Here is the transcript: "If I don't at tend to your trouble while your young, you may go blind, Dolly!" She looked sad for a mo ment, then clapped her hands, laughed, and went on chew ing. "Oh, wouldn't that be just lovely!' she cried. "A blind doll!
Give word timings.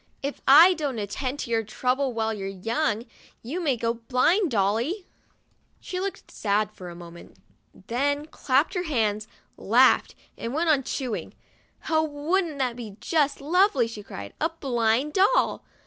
"If 0.23 0.41
I 0.47 0.73
don't 0.73 0.97
at 0.97 1.11
tend 1.11 1.37
to 1.41 1.51
your 1.51 1.61
trouble 1.63 2.11
while 2.11 2.33
your 2.33 2.47
young, 2.47 3.05
you 3.43 3.61
may 3.61 3.77
go 3.77 3.93
blind, 3.93 4.49
Dolly!" 4.49 5.05
She 5.79 5.99
looked 5.99 6.31
sad 6.31 6.71
for 6.71 6.89
a 6.89 6.95
mo 6.95 7.11
ment, 7.11 7.37
then 7.85 8.25
clapped 8.25 8.73
her 8.73 8.85
hands, 8.89 9.27
laughed, 9.57 10.15
and 10.39 10.55
went 10.55 10.71
on 10.71 10.81
chew 10.81 11.15
ing. 11.15 11.35
"Oh, 11.87 12.01
wouldn't 12.01 12.57
that 12.57 12.75
be 12.75 12.97
just 12.99 13.41
lovely!' 13.41 13.87
she 13.87 14.01
cried. 14.01 14.33
"A 14.41 14.49
blind 14.49 15.13
doll! 15.13 15.63